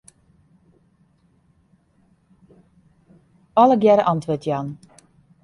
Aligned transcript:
Allegearre 3.55 4.09
antwurd 4.15 4.43
jaan. 4.49 4.75